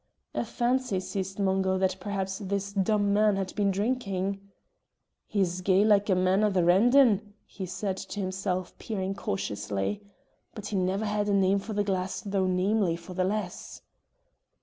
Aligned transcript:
A 0.33 0.43
fancy 0.43 0.99
seized 0.99 1.37
Mungo 1.37 1.77
that 1.77 1.97
perhaps 1.99 2.39
this 2.39 2.73
dumb 2.73 3.13
man 3.13 3.35
had 3.35 3.53
been 3.53 3.69
drinking. 3.69 4.41
"He's 5.27 5.61
gey 5.61 5.85
like 5.85 6.09
a 6.09 6.15
man 6.15 6.43
on 6.43 6.53
the 6.53 6.63
randan," 6.65 7.35
he 7.45 7.67
said 7.67 7.97
to 7.97 8.19
himself, 8.19 8.75
peering 8.79 9.13
cautiously, 9.13 10.01
"but 10.55 10.65
he 10.65 10.75
never 10.75 11.05
had 11.05 11.29
a 11.29 11.33
name 11.35 11.59
for 11.59 11.73
the 11.73 11.83
glass 11.83 12.21
though 12.21 12.47
namely 12.47 12.95
for 12.95 13.13
the 13.13 13.23
lass." 13.23 13.83